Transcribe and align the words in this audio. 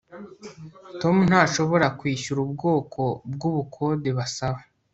Tom 1.01 1.15
ntashobora 1.29 1.87
kwishyura 1.99 2.39
ubwoko 2.47 3.01
bwubukode 3.33 4.09
basaba 4.17 4.59